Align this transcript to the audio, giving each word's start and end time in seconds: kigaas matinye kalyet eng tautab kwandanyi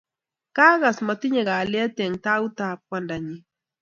kigaas 0.55 0.97
matinye 1.07 1.41
kalyet 1.49 1.95
eng 2.03 2.15
tautab 2.25 2.77
kwandanyi 2.87 3.35